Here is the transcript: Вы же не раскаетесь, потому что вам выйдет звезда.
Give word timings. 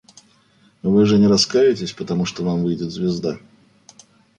Вы 0.81 1.05
же 1.05 1.19
не 1.19 1.27
раскаетесь, 1.27 1.93
потому 1.93 2.25
что 2.25 2.43
вам 2.43 2.63
выйдет 2.63 2.89
звезда. 2.89 3.37